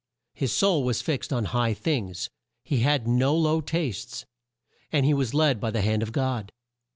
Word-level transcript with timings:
His 0.33 0.51
soul 0.51 0.83
was 0.83 0.99
fixed 1.03 1.31
on 1.31 1.45
high 1.45 1.75
things; 1.75 2.27
he 2.63 2.79
had; 2.79 3.07
no 3.07 3.35
low 3.37 3.61
tastes; 3.61 4.25
and 4.91 5.05
he 5.05 5.13
was 5.13 5.35
led 5.35 5.59
by 5.61 5.69
the 5.69 5.81
hand 5.81 6.01
of 6.01 6.11
God. 6.11 6.51